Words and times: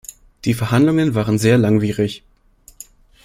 Die 0.45 0.55
Verhandlungen 0.55 1.13
waren 1.13 1.37
sehr 1.37 1.59
langwierig. 1.59 2.23